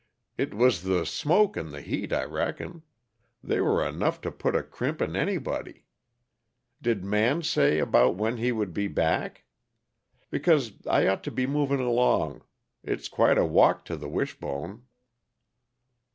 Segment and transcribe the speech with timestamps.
[0.35, 2.81] "It was the smoke and the heat, I reckon;
[3.43, 5.83] they were enough to put a crimp in anybody.
[6.81, 9.43] Did Man say about when he would be back?
[10.31, 12.41] Because I ought to be moving along;
[12.83, 14.87] it's quite a walk to the Wishbone."